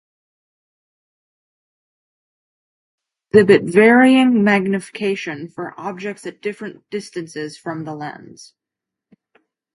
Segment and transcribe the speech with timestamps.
[3.33, 8.55] Non-telecentric lenses exhibit varying magnification for objects at different distances from the lens.